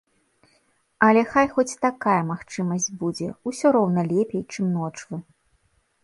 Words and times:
Але 1.07 1.21
хай 1.33 1.47
хоць 1.57 1.79
такая 1.87 2.15
магчымасць 2.31 2.87
будзе, 3.01 3.27
усё 3.51 3.67
роўна 3.75 4.01
лепей, 4.13 4.43
чым 4.55 4.65
ночвы. 4.79 5.21